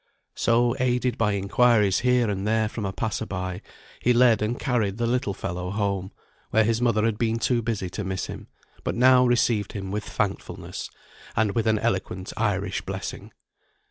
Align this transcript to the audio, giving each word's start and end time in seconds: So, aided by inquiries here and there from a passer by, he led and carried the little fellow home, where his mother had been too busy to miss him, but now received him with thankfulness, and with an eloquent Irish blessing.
So, 0.33 0.75
aided 0.79 1.15
by 1.15 1.33
inquiries 1.33 1.99
here 1.99 2.27
and 2.27 2.47
there 2.47 2.67
from 2.67 2.85
a 2.87 2.91
passer 2.91 3.27
by, 3.27 3.61
he 3.99 4.13
led 4.13 4.41
and 4.41 4.59
carried 4.59 4.97
the 4.97 5.05
little 5.05 5.35
fellow 5.35 5.69
home, 5.69 6.11
where 6.49 6.63
his 6.63 6.81
mother 6.81 7.05
had 7.05 7.19
been 7.19 7.37
too 7.37 7.61
busy 7.61 7.87
to 7.91 8.03
miss 8.03 8.25
him, 8.25 8.47
but 8.83 8.95
now 8.95 9.23
received 9.27 9.73
him 9.73 9.91
with 9.91 10.03
thankfulness, 10.03 10.89
and 11.35 11.51
with 11.53 11.67
an 11.67 11.77
eloquent 11.77 12.33
Irish 12.35 12.81
blessing. 12.81 13.31